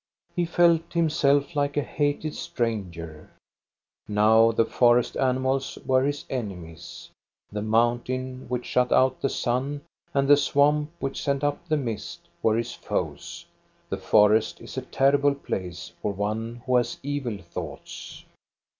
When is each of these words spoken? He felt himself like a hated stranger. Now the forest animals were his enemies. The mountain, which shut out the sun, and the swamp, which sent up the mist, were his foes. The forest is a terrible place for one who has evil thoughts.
He 0.35 0.45
felt 0.45 0.93
himself 0.93 1.55
like 1.55 1.77
a 1.77 1.83
hated 1.83 2.33
stranger. 2.33 3.29
Now 4.07 4.51
the 4.51 4.65
forest 4.65 5.15
animals 5.15 5.77
were 5.85 6.03
his 6.05 6.25
enemies. 6.27 7.09
The 7.51 7.61
mountain, 7.61 8.47
which 8.49 8.65
shut 8.65 8.91
out 8.91 9.21
the 9.21 9.29
sun, 9.29 9.81
and 10.11 10.27
the 10.27 10.37
swamp, 10.37 10.89
which 10.97 11.21
sent 11.21 11.43
up 11.43 11.67
the 11.67 11.77
mist, 11.77 12.21
were 12.41 12.57
his 12.57 12.73
foes. 12.73 13.45
The 13.89 13.97
forest 13.99 14.59
is 14.59 14.75
a 14.75 14.81
terrible 14.81 15.35
place 15.35 15.91
for 16.01 16.11
one 16.11 16.63
who 16.65 16.77
has 16.77 16.97
evil 17.03 17.37
thoughts. 17.37 18.25